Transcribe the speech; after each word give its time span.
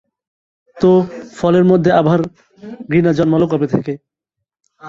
তো 0.77 0.91
ফলের 1.37 1.65
মধ্যে 1.71 1.91
আবার 1.91 2.19
ঘৃণা 2.89 3.11
জন্মালো 3.13 3.45
কবে 3.51 3.67
থেকে? 3.67 3.93